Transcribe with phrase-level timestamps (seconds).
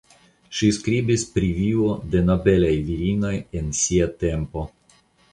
[0.59, 4.65] Ŝi skribis pri vivo de nobelaj virinoj en sia tempo.